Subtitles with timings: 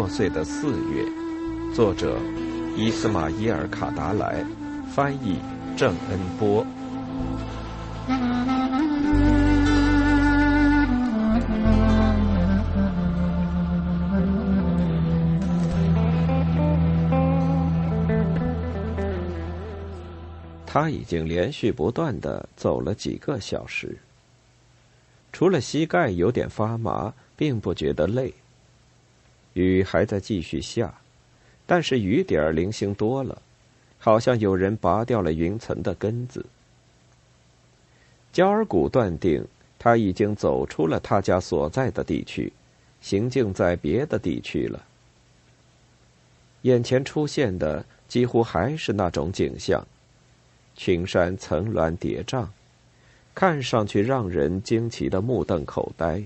[0.00, 1.04] 破碎的四月，
[1.74, 2.18] 作者
[2.74, 4.42] 伊斯马伊尔·卡达莱，
[4.90, 5.36] 翻译
[5.76, 6.66] 郑恩波。
[20.64, 23.98] 他已经连续不断的走了几个小时，
[25.30, 28.32] 除了膝盖有点发麻，并不觉得累。
[29.60, 30.92] 雨还在继续下，
[31.66, 33.40] 但是雨点儿零星多了，
[33.98, 36.44] 好像有人拔掉了云层的根子。
[38.32, 39.46] 焦尔古断定
[39.78, 42.52] 他已经走出了他家所在的地区，
[43.00, 44.84] 行进在别的地区了。
[46.62, 49.86] 眼前出现的几乎还是那种景象。
[50.76, 52.46] 群山层峦叠嶂，
[53.34, 56.22] 看上去让人惊奇的目瞪口呆。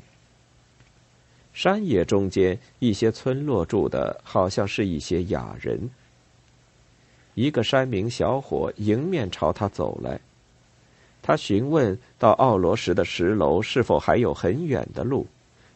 [1.54, 5.88] 山野中间，一些村落住的好像是一些雅人。
[7.34, 10.20] 一个山民小伙迎面朝他走来，
[11.22, 15.26] 他询问到奥罗什的石楼是否还有很远的路，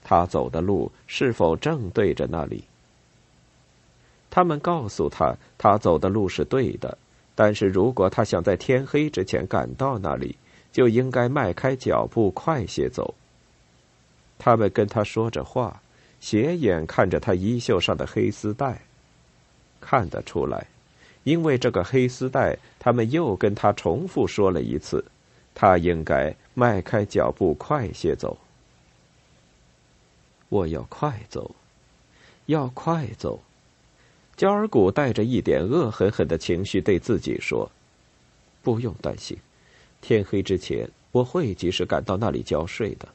[0.02, 2.64] 他走的路是否正对着那里。
[4.28, 6.98] 他们告诉他，他走的路是对的。
[7.36, 10.36] 但是如果他想在天黑之前赶到那里，
[10.72, 13.14] 就应该迈开脚步快些走。
[14.38, 15.82] 他们跟他说着话，
[16.20, 18.80] 斜眼看着他衣袖上的黑丝带，
[19.80, 20.66] 看得出来，
[21.24, 25.04] 因为这个黑丝带，他们又跟他重复说了一次，
[25.54, 28.38] 他应该迈开脚步快些走。
[30.48, 31.54] 我要快走，
[32.46, 33.40] 要快走。
[34.36, 37.68] 焦尔古带着一点恶狠狠的情绪对自己说
[38.62, 39.36] ：“不用担心，
[40.00, 43.08] 天黑之前我会及时赶到那里交税的。”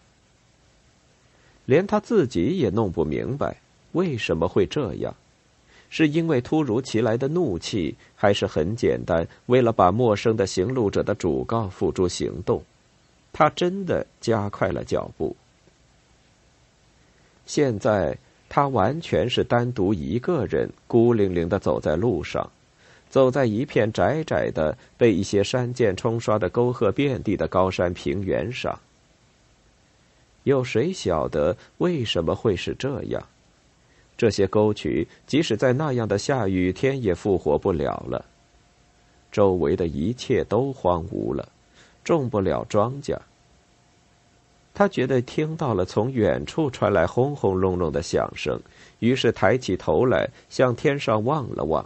[1.66, 3.58] 连他自己也弄不明白
[3.94, 5.16] 为什么会这样，
[5.90, 12.64] 是因为突如其来的怒气，还是很简单，为了把陌生的行路者的主告付诸行动？
[13.32, 15.36] 他真的加快了脚步。
[17.46, 18.18] 现在。
[18.56, 22.52] 他完全是单独一个人，孤零零的走在路上，
[23.10, 28.80] 走在一片窄窄的、被一些山涧冲刷的沟壑遍地的高山平原上。
[30.44, 33.24] 有谁晓得为什么会是这样？
[34.16, 38.24] 这些沟渠即使在那样的下雨天也复活不了了。
[39.32, 41.50] 周围的一切都荒芜了，
[42.04, 43.18] 种不了庄稼。
[44.76, 48.60] 他觉得听到了从远处传来轰轰隆隆的响声，
[49.00, 51.84] 于是抬起头来向天上望了望，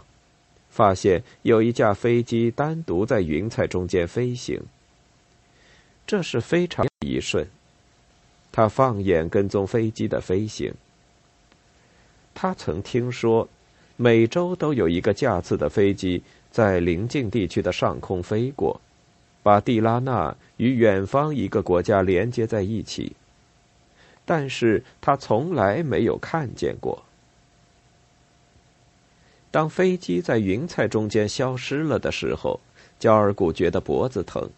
[0.68, 4.60] 发现有一架飞机单独在云彩中间飞行。
[6.06, 7.46] 这是非常一瞬，
[8.52, 10.72] 他放眼跟踪飞机的飞行。
[12.34, 13.48] 他曾听说，
[13.96, 18.80] 每周都有一个架次的飞机在邻近地区的上空飞过。
[19.40, 23.12] 把蒂拉纳与远方一个国家连接在一起，
[24.26, 27.02] 但是他从来没有看见过。
[29.50, 32.60] 当飞机在云彩中间消失了的时候，
[32.98, 34.50] 焦尔古觉得脖子疼。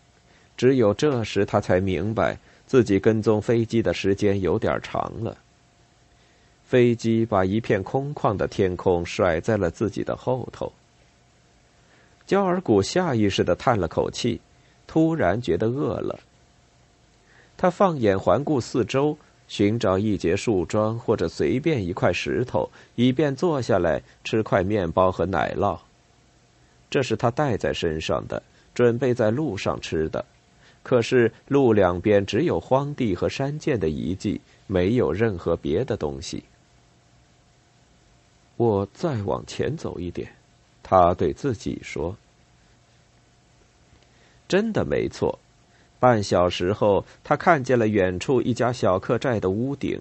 [0.56, 2.38] 只有这时，他才明白
[2.70, 5.36] 自己跟踪飞机的时间有点长了。
[6.62, 10.72] 飞机把一片空旷的天空甩在了自己的后头。
[12.28, 14.40] 焦尔古下意识的叹了口气。
[14.86, 16.20] 突然觉得饿了，
[17.56, 25.76] 他放眼环顾四周，寻找一截树桩或者随便一块石头，以便坐下来吃块面包和奶酪。
[26.88, 28.40] 这是他带在身上的，
[28.72, 30.24] 准备在路上吃的。
[30.82, 36.42] 可是路两边只有荒地和山涧的遗迹，没有任何别的东西。
[38.56, 40.34] 我再往前走一点，
[40.82, 42.16] 他对自己说。
[44.48, 45.38] 真的没错，
[45.98, 50.00] 半小时后，他看见了远处一家小客栈的屋顶。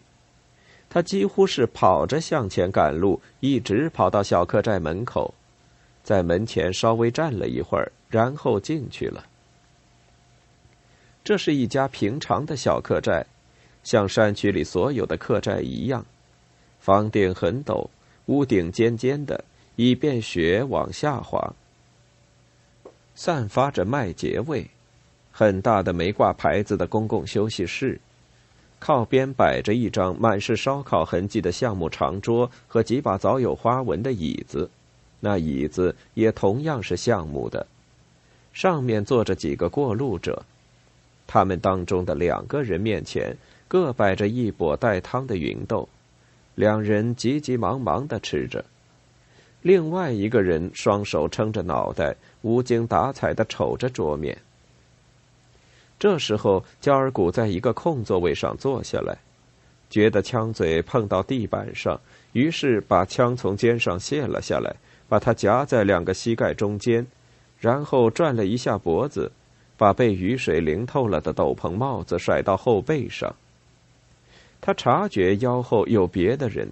[0.89, 5.31] 他几乎是跑着向前赶路，一直跑到小客栈门口，
[6.03, 9.23] 在门前稍微站了一会儿，然后进去了。
[11.23, 13.25] 这是一家平常的小客栈，
[13.83, 16.05] 像山区里所有的客栈一样，
[16.79, 17.87] 房顶很陡，
[18.25, 19.43] 屋顶尖尖的，
[19.75, 21.53] 以便雪往下滑。
[23.13, 24.65] 散发着麦秸味，
[25.31, 27.99] 很大的没挂牌子的公共休息室，
[28.79, 34.69] 靠边摆着一张满是烧烤痕迹的橡木长桌和几把早有花纹的椅子，
[35.19, 37.67] 那椅子也同样是橡木的，
[38.53, 40.45] 上面坐着几个过路者，
[41.31, 43.37] 他们当中的两个人面前
[43.67, 45.87] 各摆着一钵带汤的芸豆，
[46.55, 48.65] 两人急急忙忙的吃着，
[49.61, 54.39] 另外一个人双手撑着脑袋，无精打采的瞅着桌面。
[55.99, 59.19] 这时候，焦尔古在一个空座位上坐下来，
[59.87, 62.01] 觉得枪嘴碰到地板上，
[62.33, 64.75] 于是把枪从肩上卸了下来，
[65.07, 67.05] 把它夹在两个膝盖中间，
[67.59, 69.31] 然后转了一下脖子，
[69.79, 73.33] 把被雨水淋透了的斗篷帽子甩到后背上。
[74.59, 76.69] 他察觉腰后有别的人，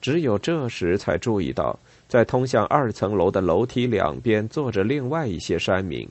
[0.00, 1.78] 只有这时才注意到，
[2.08, 6.08] 在通向二层楼的楼梯两边坐着另外一些山民。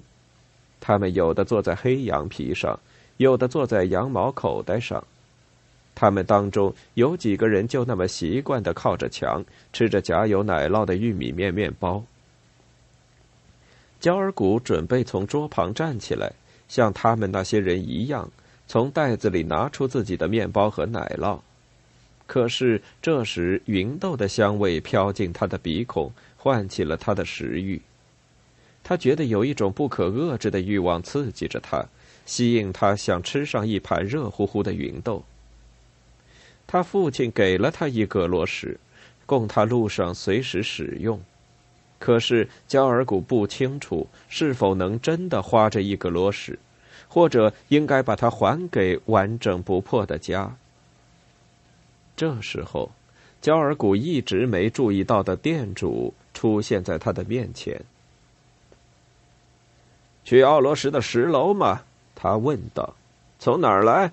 [0.80, 2.80] 他们有的坐在黑羊皮上，
[3.18, 5.04] 有的坐在羊毛口袋上。
[5.94, 9.44] 他们当中有几个人就那么习惯的靠着墙，
[9.74, 12.02] 吃着夹有奶酪的玉米面面包。
[14.02, 16.34] 焦尔古准备从桌旁站起来，
[16.68, 18.28] 像他们那些人一样，
[18.68, 21.40] 从袋子里拿出自己的面包和奶酪。
[22.26, 27.80] 可是这时，芸豆的香味飘进他的鼻孔，唤起了他的食欲。
[28.84, 31.86] 他觉得有一种不可遏制的欲望刺激着他，
[32.26, 35.24] 吸引他想吃上一盘热乎乎的芸豆。
[36.66, 38.80] 他父亲给了他一个罗什，
[39.28, 41.22] 供他路上随时使用。
[42.02, 46.58] 可是焦尔古不清楚是否能真的花这一个罗什，
[47.08, 50.52] 或者应该把它还给完整不破的家。
[52.18, 52.92] 这时候，
[53.40, 57.80] 焦尔古一直没注意到的店主出现在他的面前。
[60.24, 61.84] 去奥罗什的十楼吗？
[62.16, 62.96] 他问道。
[63.38, 64.12] 从哪儿来？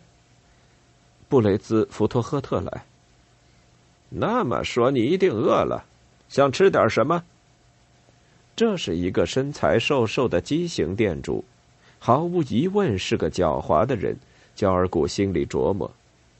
[1.30, 2.84] 布雷兹福托赫特来。
[4.10, 5.86] 那么说，你一定饿了，
[6.28, 7.24] 想吃点什么？
[8.58, 11.44] 这是一个身材瘦瘦的畸形店主，
[12.00, 14.16] 毫无疑问是个狡猾的人。
[14.56, 15.88] 焦尔古心里琢磨，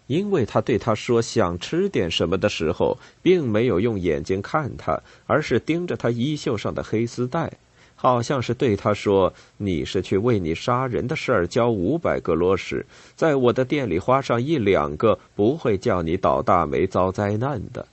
[0.09, 7.53] 因为他对他说想吃点什么的时候，并没有用眼睛看他，而是盯着他衣袖上的黑丝带。
[7.95, 17.87] 好像是对他说：“你是去为你杀人的事儿交五百个罗什，在我的店里花上一两个，不会叫你倒大霉遭灾难的。”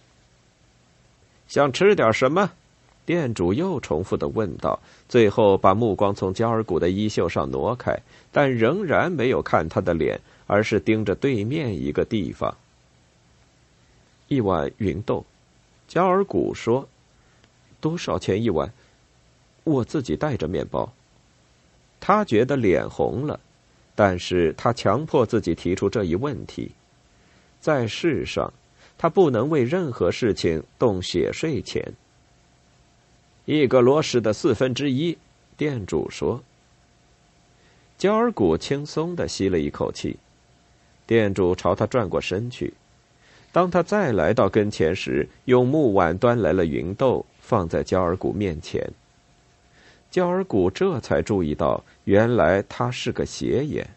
[1.47, 2.53] 想吃点什么？
[3.05, 7.95] 店主又重复的问道，最后把目光从焦尔古的衣袖上挪开，
[8.31, 12.57] 但仍然没有看他的脸，而是盯着对面一个地方。
[14.27, 15.23] 一碗芸豆，
[15.87, 16.89] 焦尔古说
[17.79, 18.73] ：“多少钱一碗？”
[19.63, 20.91] 我自己带着面包。
[21.99, 23.39] 他觉得脸红了，
[23.95, 26.71] 但是他强迫自己提出这一问题。
[27.59, 28.51] 在世上，
[28.97, 31.93] 他不能为任何事情动血税钱。
[33.45, 35.17] 一个罗什的四分之一，
[35.55, 36.43] 店主说。
[37.95, 40.17] 焦尔古轻松的吸了一口气。
[41.05, 42.73] 店主朝他转过身去。
[43.51, 48.91] 当他再来到跟前时，用木碗端来了芸豆，放在焦尔古面前。
[50.09, 53.87] 焦尔古这才注意到，原来他是个斜眼。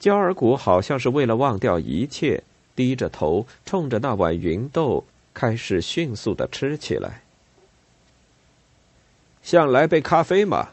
[0.00, 2.42] 焦尔古好像是为了忘掉一切，
[2.74, 5.04] 低着头，冲着那碗芸豆
[5.34, 7.23] 开始迅速的吃起来。
[9.44, 10.70] 想来杯咖啡吗？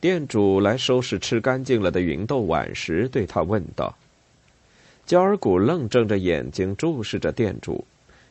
[0.00, 3.94] 店主来收拾吃干净了的芸豆碗时，对他问道。
[5.04, 7.84] 焦尔古愣睁着眼睛注视着店主，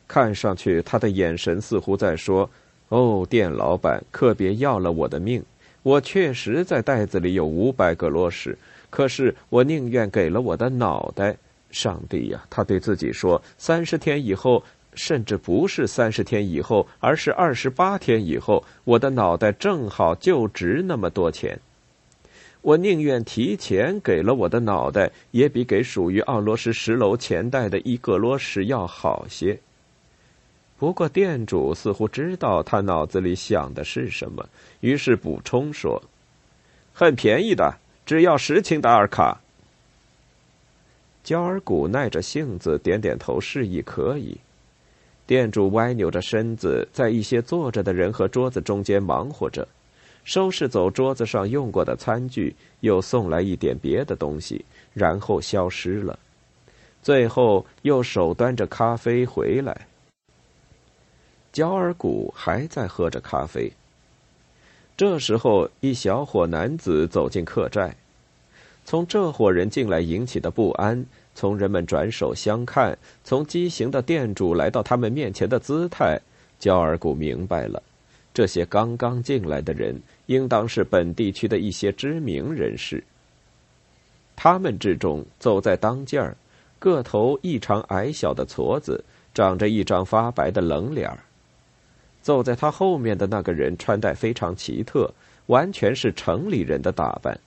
[0.08, 2.50] 看上去他的眼神似乎在说。
[2.88, 5.40] 哦，店老板，可别要了我的命！
[5.84, 8.58] 我确实在袋子里有五百个罗什，
[8.90, 11.36] 可是我宁愿给了我的脑袋。
[11.70, 14.64] 上帝呀，他对自己说：三十天以后，
[14.96, 21.60] 甚至不是三十天以后，而是二十八天以后，我的脑袋正好就值那么多钱。
[22.62, 29.56] 我宁愿提前给了我的脑袋，也比给属于奥罗什十楼钱袋的一个罗什要好些。
[30.76, 34.46] 不过，店主似乎知道他脑子里想的是什么，
[34.80, 36.02] 于是补充说
[36.92, 39.40] ：“很便宜的，只要十顷达尔卡。”
[41.22, 44.36] 焦尔古耐着性子点点头，示意可以。
[45.26, 49.66] 店主歪扭着身子，在一些坐着的人和桌子中间忙活着，
[50.22, 54.64] 收拾走桌子上用过的餐具，又送来一点别的东西，
[54.94, 56.18] 然后消失了。
[57.02, 59.86] 最后又手端着咖啡回来。
[61.52, 63.72] 焦尔古还在喝着咖啡。
[64.96, 67.96] 这时候，一小伙男子走进客栈。
[68.84, 71.04] 从这伙人进来引起的不安，
[71.36, 76.18] 从人们转手相看，从畸形的店主来到他们面前的姿态，
[76.58, 77.82] 焦尔古明白了：
[78.32, 83.04] 这些刚刚进来的人，应当是本地区的一些知名人士。
[84.34, 86.34] 他们之中，走在当间儿，
[86.78, 91.18] 个头异常矮小的矬子，长着一张发白的冷脸儿。
[92.22, 95.12] 走在他后面的那个人穿戴非常奇特，
[95.46, 97.38] 完全是城里人的打扮。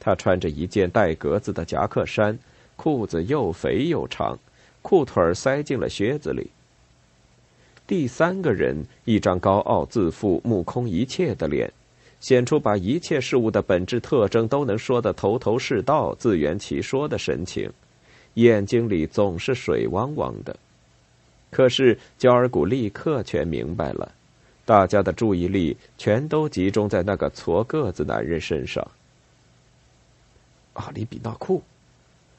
[0.00, 2.36] 他穿着一件带格子的夹克衫，
[2.82, 4.36] 裤子又肥又长，
[4.82, 6.50] 裤腿塞进了靴子里。
[7.86, 11.72] 第三个人一张高傲自负、目空一切的脸，
[12.18, 17.70] 显出把一切事物的本质特征都能说得头头是道、自圆其说的神情，
[18.34, 20.56] 眼睛里总是水汪汪的。
[21.52, 24.10] 可是，焦尔古立刻全明白了，
[24.64, 28.84] 大家的注意力全都集中在那个矬个子男人身上。
[30.72, 31.62] 阿里比纳库，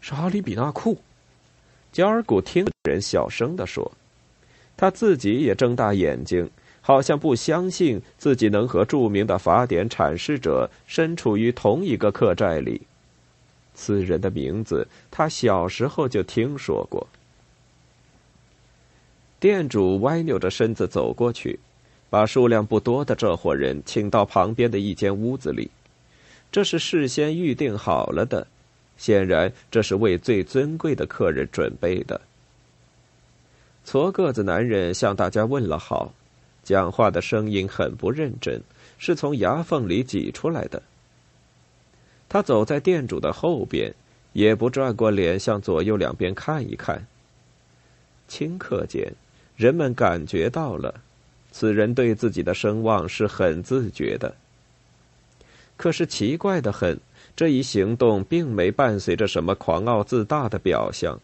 [0.03, 0.97] 是阿里比纳库。
[1.93, 3.89] 焦尔古听人小声的说，
[4.75, 6.49] 他自己也睁大眼睛，
[6.81, 12.81] 好像不相信自己能和著名的法典阐释者身处于同一个客栈里。
[13.73, 17.07] 此人的名字，他小时候就听说过。
[19.39, 21.57] 店主歪扭着身子走过去，
[22.09, 25.71] 把数量不多的这伙人请到旁边的一间屋子里。
[26.51, 28.45] 这是事先预定好了的，
[28.97, 32.19] 显然这是为最尊贵的客人准备的。
[33.85, 36.13] 矬个子男人向大家问了好，
[36.63, 38.61] 讲话的声音很不认真，
[38.97, 40.81] 是从牙缝里挤出来的。
[42.29, 43.93] 他走在店主的后边，
[44.31, 47.05] 也不转过脸向左右两边看一看。
[48.29, 49.13] 顷刻间。
[49.55, 50.95] 人们感觉到了，
[51.51, 54.33] 此人对自己的声望是很自觉的。
[55.77, 56.99] 可是奇怪的很，
[57.35, 61.19] 这一行动并没伴随着什么狂傲自大的表象。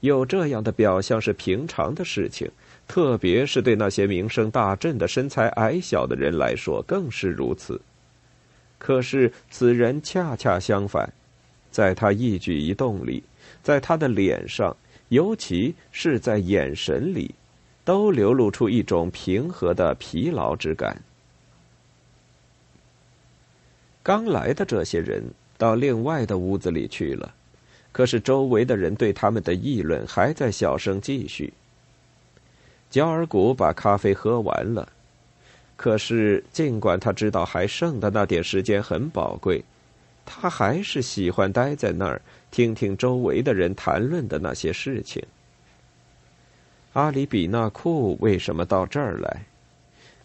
[0.00, 2.50] 有这样的表象是平常的事情，
[2.88, 7.80] 特别是对那些名声大振的身材矮小的人来说更是如此。
[8.78, 11.12] 可是此人恰恰相反，
[11.70, 13.22] 在他一举一动里，
[13.62, 14.76] 在他的脸上。
[15.08, 17.34] 尤其是在眼神里，
[17.84, 21.02] 都流露出一种平和的疲劳之感。
[24.02, 25.22] 刚来的这些人
[25.56, 27.32] 到另外的屋子里去了，
[27.92, 31.52] 可是周围的人对他们的议论还在小声继续。
[32.90, 34.88] 焦尔古把咖啡喝完了，
[35.76, 39.62] 可是尽管他知道还剩的那点时间很宝贵。
[40.24, 45.22] 他还是喜欢待在那儿，听听周围的人谈论的那些事情。
[46.92, 49.44] 阿里比纳库为什么到这儿来？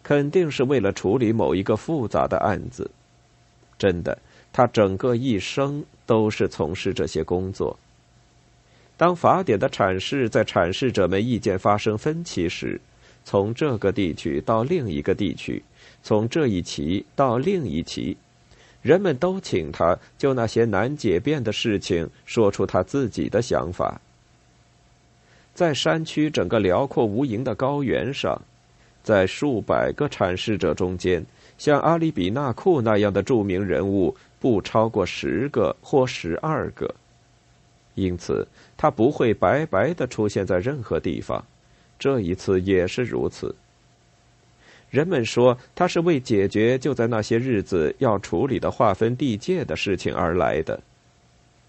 [0.02, 2.88] 肯定是为了处理某一个复杂的案子。
[3.78, 4.18] 真的，
[4.52, 7.78] 他整个一生都是从事这些工作。
[8.96, 12.80] 当法典的阐释在阐释者们意见发生分歧时，
[13.24, 15.62] 从这个地区到另一个地区，
[16.02, 18.16] 从这一期到另一期。
[18.80, 24.00] 人们都请他就那些难解辩的事情说出他自己的想法。
[25.52, 28.40] 在山区整个辽阔无垠的高原上，
[29.02, 31.24] 在数百个阐释者中间，
[31.58, 36.94] 像阿里比纳库那样的著名人物不超过十个或十二个，
[37.94, 38.46] 因此
[38.76, 41.44] 他不会白白的出现在任何地方。
[41.98, 43.54] 这一次也是如此。
[44.88, 50.80] 人们说他是为解决就在那些日子要处理的划分地界的事情而来的，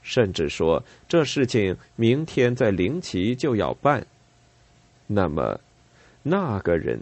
[0.04, 4.06] 甚至说这事情明天在灵奇就要办。
[5.08, 5.60] 那么，
[6.22, 7.02] 那个人，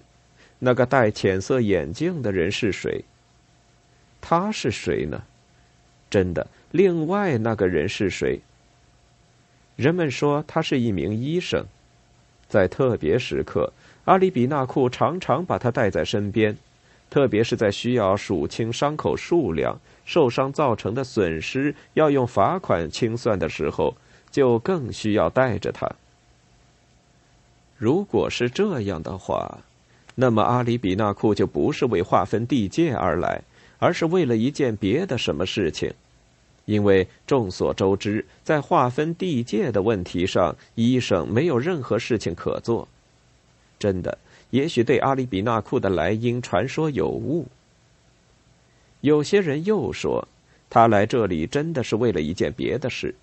[0.59, 3.03] 那个戴浅色眼镜的人是谁？
[4.19, 5.23] 他是谁呢？
[6.09, 8.39] 真的，另外那个人是谁？
[9.75, 11.65] 人们说他是一名医生，
[12.47, 13.71] 在特别时刻。
[14.05, 16.57] 阿里比纳库常常把他带在身边，
[17.09, 23.95] 特别是在需要数清伤口数量、受伤造成的损失要用罚款清算的时候，
[24.31, 25.87] 就更需要带着他。
[27.77, 29.59] 如果是这样的话，
[30.19, 33.43] 那么阿里比纳库就不是为划分地界而来，
[33.77, 35.93] 而是为了一件别的什么事情。
[36.65, 42.88] 因为众所周知，在划分地界的问题上，医生没有任何事情可做。
[43.77, 44.17] 真的，
[44.50, 47.45] 也许对阿里比纳库的来因传说有误。
[49.01, 50.27] 有些人又说，
[50.67, 53.13] 他来这里真的是为了一件别的事，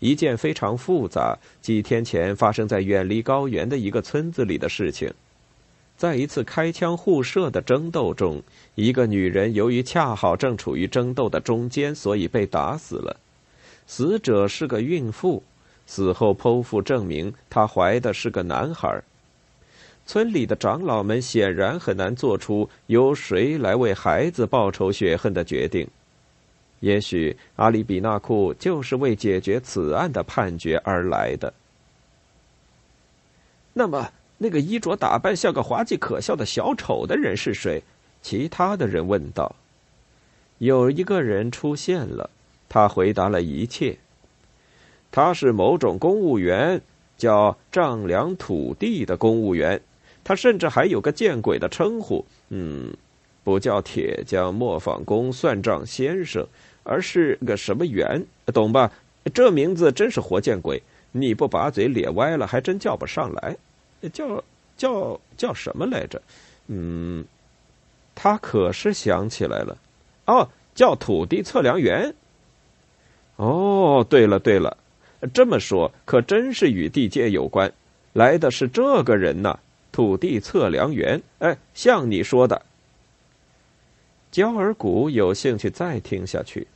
[0.00, 5.08] 一件非常复杂、几天前发生在远离高原的一个村子里的事情。
[6.00, 8.42] 在一次开枪互射的争斗中，
[8.74, 13.14] 一个女人由于恰好正处于争斗的中间，所以被打死了。
[13.86, 15.42] 死者是个孕妇，
[15.84, 19.02] 死后剖腹证明她怀的是个男孩。
[20.06, 25.86] 村里的长老们显然很难做出由谁来为孩子报仇雪恨的决定。
[26.78, 31.52] 也许阿里比纳库就是为解决此案的判决而来的。
[33.74, 34.10] 那么，
[34.42, 37.82] 那个衣着打扮像个滑稽可笑的小丑的人是谁？
[38.22, 39.54] 其他的人问道。
[40.56, 42.30] 有一个人出现了，
[42.66, 43.98] 他回答了一切。
[45.12, 46.80] 他是某种公务员，
[47.18, 49.82] 叫丈量土地的公务员。
[50.24, 52.94] 他甚至还有个见鬼的称呼，嗯，
[53.44, 56.46] 不叫铁匠、磨坊工、算账先生，
[56.82, 58.90] 而是个什么员，懂吧？
[59.34, 60.82] 这名字真是活见鬼！
[61.12, 63.56] 你不把嘴咧歪了，还真叫不上来。
[64.08, 64.42] 叫
[64.76, 66.22] 叫叫什么来着？
[66.68, 67.24] 嗯，
[68.14, 69.76] 他可是想起来了。
[70.26, 72.14] 哦，叫土地测量员。
[73.36, 74.76] 哦，对了对了。
[75.34, 77.70] 这么说可真是与地界有关，
[78.14, 79.58] 来的是这个人呐，
[79.92, 81.20] 土地测量员。
[81.40, 82.62] 哎，像你说的，
[84.30, 86.66] 焦尔古有兴趣再听下去，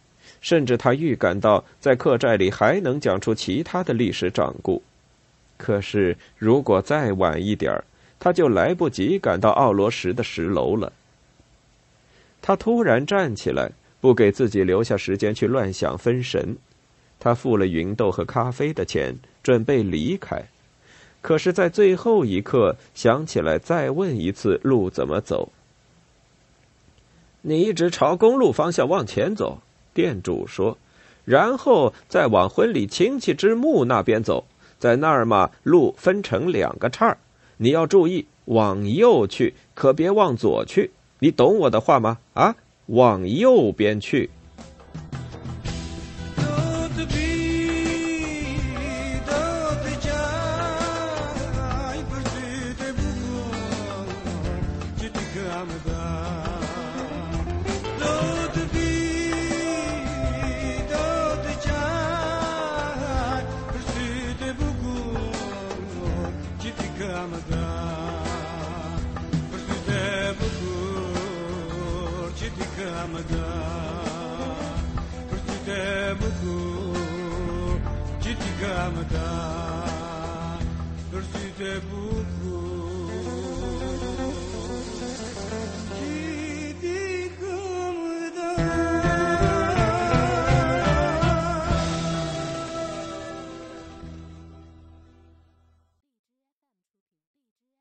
[0.40, 4.82] 甚至他预感到在客栈里还能讲出其他的历史掌故。
[5.64, 7.82] 可是如果再晚一点
[8.20, 10.92] 他就来不及赶到奥罗什的石楼了。
[12.42, 16.58] 他突然站起来，不给自己留下时间去乱想分神。
[17.18, 20.44] 他付了芸豆和咖啡的钱，准备离开，
[21.22, 25.50] 可是，在最后一刻想起来再问一次路怎么走。
[27.40, 29.62] 你一直朝公路方向往前走，
[29.94, 30.76] 店主说，
[31.24, 34.44] 然后再往婚礼亲戚之墓那边走，
[34.84, 37.16] 在那儿嘛，路分成两个岔儿，
[37.56, 40.90] 你要注意往右去，可别往左去。
[41.20, 42.18] 你懂我的话吗？
[42.34, 42.54] 啊，
[42.88, 44.28] 往右边去。